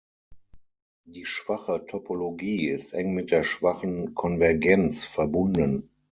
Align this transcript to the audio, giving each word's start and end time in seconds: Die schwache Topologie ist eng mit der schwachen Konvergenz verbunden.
Die 1.05 1.25
schwache 1.25 1.85
Topologie 1.85 2.69
ist 2.69 2.93
eng 2.95 3.13
mit 3.13 3.29
der 3.29 3.43
schwachen 3.43 4.15
Konvergenz 4.15 5.05
verbunden. 5.05 5.91